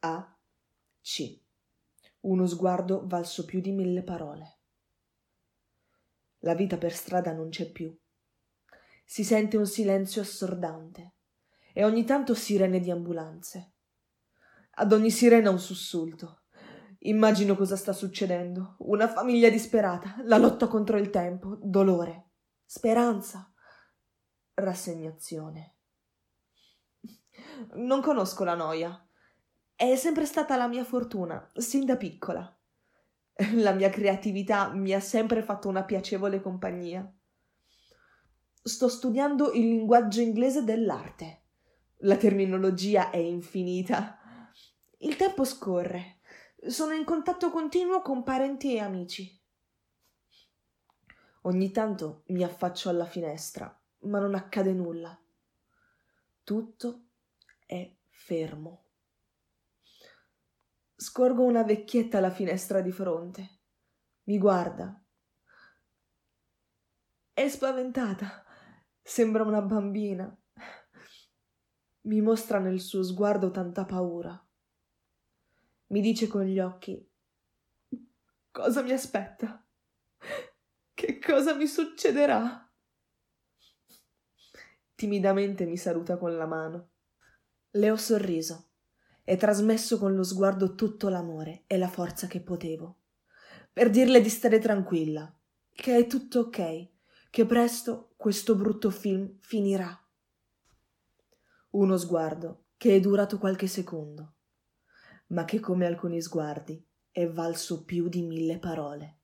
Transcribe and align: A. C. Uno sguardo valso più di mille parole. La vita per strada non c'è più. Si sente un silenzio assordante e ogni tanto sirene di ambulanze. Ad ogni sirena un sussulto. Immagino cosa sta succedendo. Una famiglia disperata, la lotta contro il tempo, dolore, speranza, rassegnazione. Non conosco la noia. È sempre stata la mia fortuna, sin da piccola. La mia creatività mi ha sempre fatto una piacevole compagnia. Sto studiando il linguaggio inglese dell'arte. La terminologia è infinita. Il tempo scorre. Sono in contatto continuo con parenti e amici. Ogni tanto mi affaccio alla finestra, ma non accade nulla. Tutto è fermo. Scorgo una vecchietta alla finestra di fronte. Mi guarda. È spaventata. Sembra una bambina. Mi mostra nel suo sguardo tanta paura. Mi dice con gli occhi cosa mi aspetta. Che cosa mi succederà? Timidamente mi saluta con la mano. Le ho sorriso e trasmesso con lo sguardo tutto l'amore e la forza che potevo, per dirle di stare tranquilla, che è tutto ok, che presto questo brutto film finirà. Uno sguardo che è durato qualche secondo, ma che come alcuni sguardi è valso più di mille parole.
A. 0.00 0.38
C. 1.02 1.38
Uno 2.20 2.46
sguardo 2.46 3.06
valso 3.06 3.44
più 3.44 3.60
di 3.60 3.70
mille 3.70 4.02
parole. 4.02 4.58
La 6.38 6.54
vita 6.54 6.78
per 6.78 6.94
strada 6.94 7.32
non 7.32 7.50
c'è 7.50 7.70
più. 7.70 7.94
Si 9.04 9.24
sente 9.24 9.58
un 9.58 9.66
silenzio 9.66 10.22
assordante 10.22 11.16
e 11.74 11.84
ogni 11.84 12.04
tanto 12.04 12.34
sirene 12.34 12.80
di 12.80 12.90
ambulanze. 12.90 13.72
Ad 14.70 14.92
ogni 14.92 15.10
sirena 15.10 15.50
un 15.50 15.58
sussulto. 15.58 16.44
Immagino 17.00 17.54
cosa 17.54 17.76
sta 17.76 17.92
succedendo. 17.92 18.76
Una 18.78 19.08
famiglia 19.08 19.50
disperata, 19.50 20.16
la 20.22 20.38
lotta 20.38 20.66
contro 20.66 20.96
il 20.96 21.10
tempo, 21.10 21.58
dolore, 21.60 22.30
speranza, 22.64 23.52
rassegnazione. 24.54 25.74
Non 27.74 28.00
conosco 28.00 28.44
la 28.44 28.54
noia. 28.54 29.04
È 29.80 29.96
sempre 29.96 30.26
stata 30.26 30.58
la 30.58 30.68
mia 30.68 30.84
fortuna, 30.84 31.50
sin 31.54 31.86
da 31.86 31.96
piccola. 31.96 32.54
La 33.54 33.72
mia 33.72 33.88
creatività 33.88 34.68
mi 34.74 34.92
ha 34.92 35.00
sempre 35.00 35.42
fatto 35.42 35.68
una 35.68 35.84
piacevole 35.84 36.42
compagnia. 36.42 37.10
Sto 38.62 38.88
studiando 38.90 39.52
il 39.52 39.66
linguaggio 39.66 40.20
inglese 40.20 40.64
dell'arte. 40.64 41.44
La 42.00 42.18
terminologia 42.18 43.08
è 43.08 43.16
infinita. 43.16 44.18
Il 44.98 45.16
tempo 45.16 45.44
scorre. 45.44 46.18
Sono 46.66 46.92
in 46.92 47.04
contatto 47.04 47.50
continuo 47.50 48.02
con 48.02 48.22
parenti 48.22 48.74
e 48.74 48.80
amici. 48.80 49.40
Ogni 51.44 51.70
tanto 51.70 52.24
mi 52.26 52.42
affaccio 52.42 52.90
alla 52.90 53.06
finestra, 53.06 53.80
ma 54.00 54.18
non 54.18 54.34
accade 54.34 54.74
nulla. 54.74 55.18
Tutto 56.44 57.04
è 57.64 57.90
fermo. 58.10 58.88
Scorgo 61.02 61.44
una 61.44 61.62
vecchietta 61.62 62.18
alla 62.18 62.30
finestra 62.30 62.82
di 62.82 62.92
fronte. 62.92 63.60
Mi 64.24 64.36
guarda. 64.36 65.02
È 67.32 67.48
spaventata. 67.48 68.44
Sembra 69.00 69.42
una 69.42 69.62
bambina. 69.62 70.30
Mi 72.02 72.20
mostra 72.20 72.58
nel 72.58 72.80
suo 72.80 73.02
sguardo 73.02 73.50
tanta 73.50 73.86
paura. 73.86 74.46
Mi 75.86 76.02
dice 76.02 76.26
con 76.26 76.44
gli 76.44 76.60
occhi 76.60 77.02
cosa 78.50 78.82
mi 78.82 78.92
aspetta. 78.92 79.66
Che 80.92 81.18
cosa 81.18 81.54
mi 81.54 81.66
succederà? 81.66 82.70
Timidamente 84.94 85.64
mi 85.64 85.78
saluta 85.78 86.18
con 86.18 86.36
la 86.36 86.46
mano. 86.46 86.90
Le 87.70 87.90
ho 87.90 87.96
sorriso 87.96 88.69
e 89.30 89.36
trasmesso 89.36 89.96
con 89.96 90.16
lo 90.16 90.24
sguardo 90.24 90.74
tutto 90.74 91.08
l'amore 91.08 91.62
e 91.68 91.78
la 91.78 91.86
forza 91.86 92.26
che 92.26 92.40
potevo, 92.40 92.96
per 93.72 93.88
dirle 93.88 94.20
di 94.20 94.28
stare 94.28 94.58
tranquilla, 94.58 95.32
che 95.72 95.98
è 95.98 96.06
tutto 96.08 96.40
ok, 96.40 96.88
che 97.30 97.46
presto 97.46 98.12
questo 98.16 98.56
brutto 98.56 98.90
film 98.90 99.36
finirà. 99.38 99.96
Uno 101.70 101.96
sguardo 101.96 102.64
che 102.76 102.96
è 102.96 102.98
durato 102.98 103.38
qualche 103.38 103.68
secondo, 103.68 104.34
ma 105.28 105.44
che 105.44 105.60
come 105.60 105.86
alcuni 105.86 106.20
sguardi 106.20 106.84
è 107.12 107.28
valso 107.28 107.84
più 107.84 108.08
di 108.08 108.22
mille 108.22 108.58
parole. 108.58 109.19